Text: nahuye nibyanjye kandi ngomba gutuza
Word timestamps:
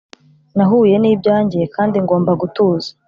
nahuye 0.55 0.95
nibyanjye 0.99 1.59
kandi 1.75 1.97
ngomba 2.05 2.31
gutuza 2.41 2.89